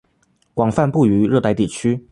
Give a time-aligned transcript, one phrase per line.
[0.55, 2.07] 广泛布于热带地区。